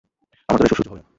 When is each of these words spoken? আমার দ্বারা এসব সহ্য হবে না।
আমার 0.49 0.57
দ্বারা 0.57 0.67
এসব 0.67 0.77
সহ্য 0.77 0.89
হবে 0.89 0.99
না। 0.99 1.07